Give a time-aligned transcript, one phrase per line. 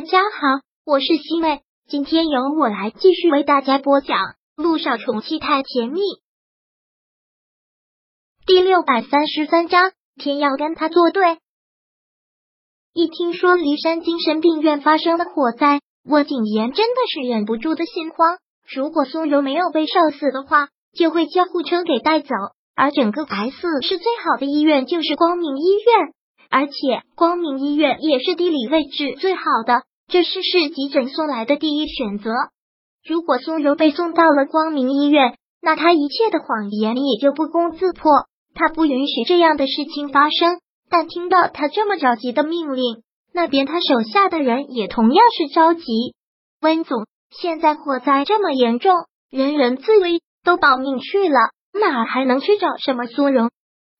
[0.00, 4.16] 大家好，我是西妹，今天由我来继续为大家播讲
[4.56, 6.00] 《路上宠妻太甜蜜》
[8.46, 9.92] 第六百三十三章。
[10.16, 11.36] 天要跟他作对。
[12.94, 18.38] 一听说骊山精神病院发生了火灾，我景言真的是忍不住的心慌。
[18.74, 22.30] 如果苏柔没有被烧死的话，就会叫护车给带走。
[22.74, 26.14] 而整个 S 市最好的医院就是光明医院。
[26.48, 26.72] 而且
[27.14, 32.32] 光明医院也是地理位置最好的，这是市急诊送来的第一选择。
[33.06, 38.10] 如果苏柔被送到了光明医院，那他一切的谎言也就不攻自破。
[38.52, 40.58] 他不允许这样的事情发生。
[40.90, 45.84] 但听到他这么着急的命令，那边他手下的人也同样是着急。
[46.60, 48.92] 温总，现在火灾这么严重，
[49.30, 51.38] 人人自危，都保命去了，
[51.72, 53.48] 哪还能去找什么苏柔？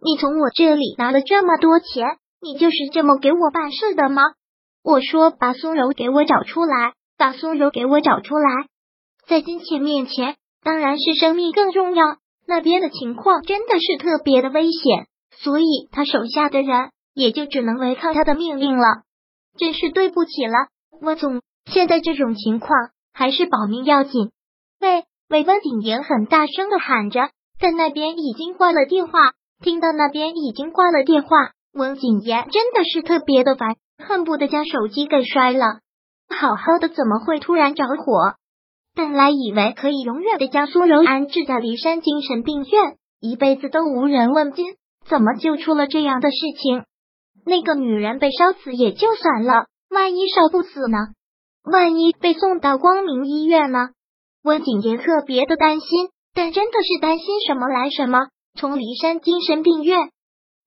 [0.00, 2.06] 你从我这里拿了这么多钱。
[2.40, 4.22] 你就是这么给我办事的吗？
[4.86, 8.68] 我说把苏柔给我找出来，把苏柔给我找出来。
[9.26, 12.04] 在金钱面前，当然是生命更重要。
[12.46, 19.02] 那边的情况真的是特别的危险，所以他手下的人也就只能违抗他的命令了。
[19.58, 20.68] 真是对不起了，
[21.00, 21.42] 温总。
[21.68, 22.70] 现在这种情况
[23.12, 24.30] 还是保命要紧。
[24.80, 29.32] 喂喂，温景言很大声的喊着，在那边已经挂了电话。
[29.64, 31.28] 听到那边已经挂了电话。
[31.72, 35.80] 温景言真的是特别的烦，恨不得将手机给摔了。
[36.28, 38.34] 好好的怎么会突然着火？
[38.94, 44.64] 本来以为可以永远的将苏柔安置在骊山精神病院，一辈子都无人问津，
[45.06, 46.84] 怎么就出了这样的事情？
[47.44, 50.98] 那个女人被烧死也就算了，万一烧不死呢？
[51.62, 53.90] 万一被送到光明医院呢？
[54.42, 58.28] 温景杰特别的担心，但真的是担心什么来什么。
[58.58, 60.10] 从骊山精神病院。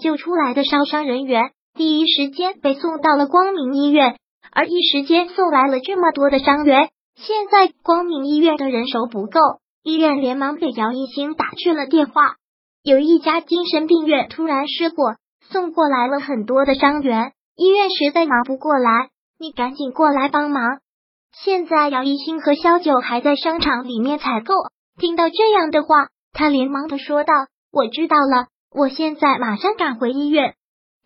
[0.00, 4.16] 救出来的烧伤人员第一时间被送到了光明医院，
[4.50, 6.90] 而一时间送来了这么多的伤员。
[7.16, 9.40] 现在光明医院的人手不够，
[9.82, 12.36] 医院连忙给姚一星打去了电话。
[12.82, 15.14] 有一家精神病院突然失火，
[15.48, 20.80] 送过来了很多的伤员，医院实在忙不过来，你赶紧过来帮忙。
[21.32, 24.54] 现在姚一星和萧九还在商场里面采购，
[24.98, 27.32] 听到这样的话，他连忙的说道
[27.72, 30.54] ：“我知道了。”我现在马上赶回医院。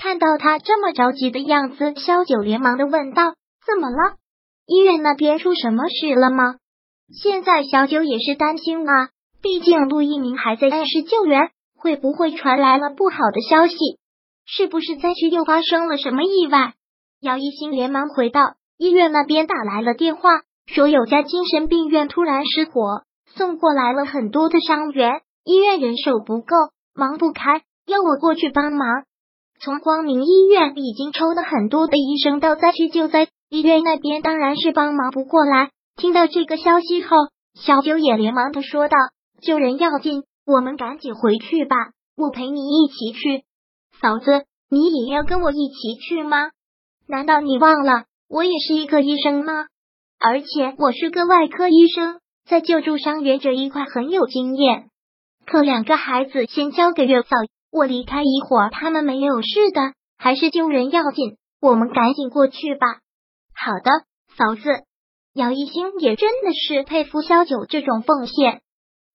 [0.00, 3.34] 看到他这么着急的样子，萧九连忙的问道
[3.66, 4.16] ：“怎么了？
[4.66, 6.56] 医院那边出什么事了吗？”
[7.12, 9.10] 现在小九也是担心啊，
[9.42, 13.76] 毕竟陆一鸣还在暗室救援，会不会传来了不好的消息？
[14.46, 16.72] 是不是灾区又发生了什么意外？
[17.20, 20.30] 姚一新连忙回到医院那边打来了电话，
[20.66, 23.02] 说有家精神病院突然失火，
[23.36, 26.56] 送过来了很多的伤员，医院人手不够。
[26.94, 29.04] 忙不开，要我过去帮忙。
[29.62, 35.70] 从光明医院已经抽了很多的医生到灾区救灾，医院那边当然是帮忙不过来。
[35.96, 37.16] 听到这个消息后，
[37.60, 38.96] 小九也连忙的说道
[39.42, 41.76] ：“救人要紧，我们赶紧回去吧，
[42.16, 43.44] 我陪你一起去。”
[44.00, 46.38] 嫂子，你也要跟我一起去吗？
[47.06, 49.66] 难道你忘了我也是一个医生吗？
[50.18, 54.88] 而且我是个外科医生，在救助伤员这一块很有经验。
[55.44, 57.28] 可两个孩子先交给月嫂，
[57.70, 62.86] 我离开一会儿，他们没有事的，还是救人要紧，我们赶紧过去吧。
[63.54, 63.90] 好的，
[64.36, 64.84] 嫂子。
[65.32, 68.62] 姚一星也真的是佩服萧九这种奉献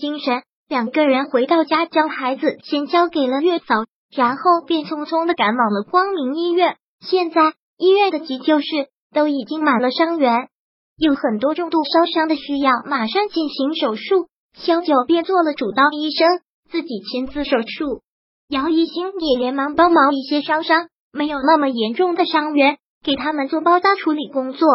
[0.00, 0.42] 精神。
[0.66, 6.76] 两个人回到家，将孩子先交给了月嫂，然后便匆匆的赶往了光明医院。
[7.00, 8.66] 现在医院的急救室
[9.12, 10.48] 都已经满了伤员，
[10.96, 14.28] 有很多重度烧伤的需要马上进行手术。
[14.54, 18.02] 萧九便做了主刀医生，自己亲自手术。
[18.48, 24.66] 姚一星也连忙帮忙一些烧伤没有那么严重的伤员，给他们做包扎处理工作。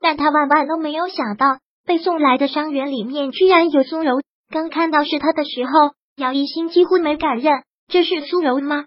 [0.00, 4.20] 但他万万都没有想到，被送来的伤员里面居然有苏柔。
[4.48, 5.72] 刚看到是他的时候，
[6.16, 8.84] 姚一星几乎没敢认，这是苏柔吗？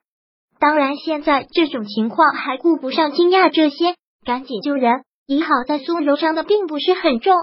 [0.58, 3.96] 当然，现在这种情况还顾不上惊讶这些，
[4.26, 5.04] 赶紧救人。
[5.28, 7.34] 也好在苏柔伤的并不是很重，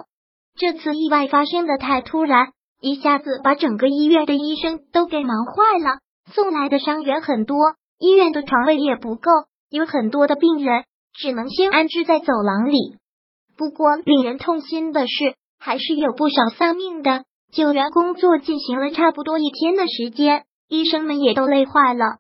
[0.59, 2.53] 这次意外发生的太突然。
[2.81, 5.99] 一下子把整个医院的医生都给忙坏了，
[6.31, 7.56] 送来的伤员很多，
[7.99, 9.31] 医院的床位也不够，
[9.71, 12.97] 有很多的病人只能先安置在走廊里。
[13.56, 17.25] 不过令人痛心的是，还是有不少丧命的。
[17.53, 22.19] 救援工作进行了差不多一天的时间，医生们也都累坏了。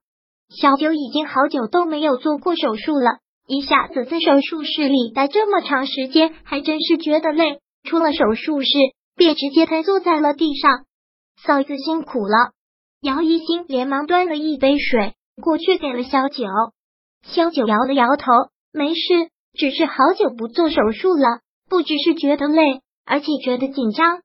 [0.48, 7.60] 小九已经好久都没有做过手术了，一下子在手术室里待这么长时间，还真是觉得累。
[7.84, 8.68] 出了手术室。
[9.16, 10.86] 便直接瘫坐在了地上。
[11.44, 12.52] 嫂子辛苦了。
[13.02, 16.44] 姚一星连忙端了一杯水过去给了萧九。
[17.22, 18.26] 萧九摇了摇头，
[18.74, 24.20] 没事，只是好久不做手术了，不只是觉得累，而且觉得紧张。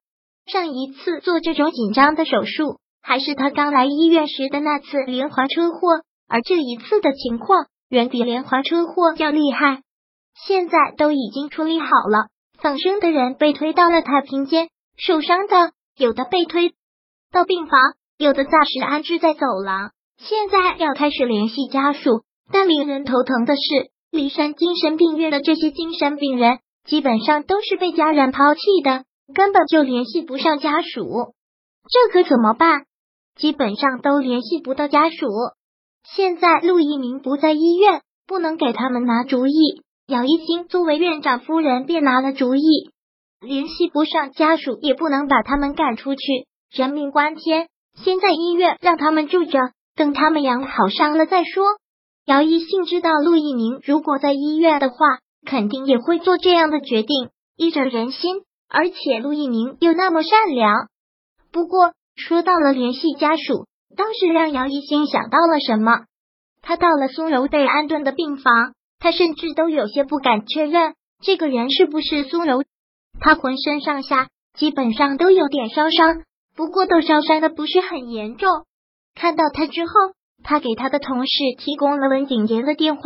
[0.45, 9.83] 上一次做这种紧张的手术，还是他刚来医院时的那次连环车祸，而这一次的情况远比连环车祸要厉害。
[10.45, 12.27] 现在都已经处理好了，
[12.59, 14.67] 放生的人被推到了太平间，
[14.97, 16.73] 受伤的有的被推
[17.31, 17.79] 到病房，
[18.17, 19.91] 有的暂时安置在走廊。
[20.17, 29.03] 现在要开始联系家属，但令人头疼的是，骊山精神病院的这些精神病人基本上都是被家人抛弃的。
[29.33, 31.33] 根本就联系不上家属，
[31.89, 32.85] 这可怎么办？
[33.35, 35.25] 基本上都联系不到家属。
[36.03, 39.81] 现在陆一鸣不在医院，不能给他们拿主意。
[40.07, 42.61] 姚一星作为院长夫人，便拿了主意。
[43.41, 46.21] 联系不上家属，也不能把他们赶出去，
[46.71, 47.67] 人命关天。
[47.95, 49.59] 先在医院让他们住着，
[49.95, 51.65] 等他们养好伤了再说。
[52.25, 54.97] 姚一信知道陆一鸣如果在医院的话，
[55.45, 58.43] 肯定也会做这样的决定，依着人心。
[58.67, 60.87] 而且陆一鸣又那么善良，
[61.51, 66.05] 不过说到了联系家属，倒是让姚一星想到了什么。
[66.63, 72.63] 他到了苏柔被安顿的病房，他甚至都有些不敢确认这个人是不是苏柔。
[73.19, 76.23] 他浑身上下基本上都有点烧伤，
[76.55, 78.49] 不过都烧伤的不是很严重。
[79.13, 79.91] 看到他之后，
[80.43, 83.01] 他给他的同事提供了温景言的电话。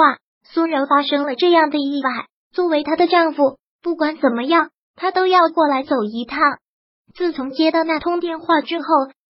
[0.52, 4.70] 苏柔发生了这样的意外，作为她的丈夫，不管怎么样。
[4.96, 6.40] 他都要过来走一趟。
[7.14, 8.86] 自从接到那通电话之后，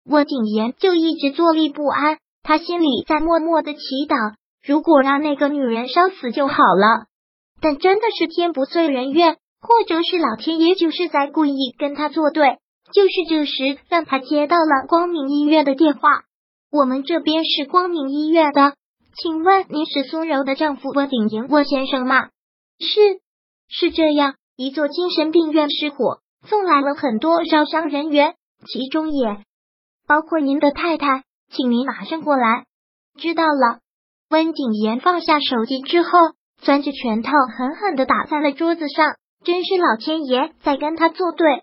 [0.05, 2.19] 温景言就一直坐立不安。
[2.43, 4.35] 他心里在默默的祈祷，
[4.65, 7.07] 如果让那个女人烧死就好了。
[7.61, 12.59] 但真的是天不遂人愿，或者是老天爷就是在故意跟他作对。
[12.93, 16.23] 就是这时，让他接到了光明医院的电话。
[16.71, 18.75] 我们这边是光明医院的，
[19.17, 22.29] 请问您是苏柔的丈夫温景言温先生吗？
[22.79, 23.21] 是，
[23.69, 24.35] 是这样。
[24.57, 28.37] 一座精神病院失火，送来了很多烧伤人员，
[28.67, 29.43] 其中也
[30.07, 32.65] 包括您的太太，请您马上过来。
[33.19, 33.81] 知道了。
[34.31, 36.11] 温景言放下手机之后，
[36.63, 41.63] 攥着拳头狠狠的打在了桌子上，真是老天爷在跟他作对。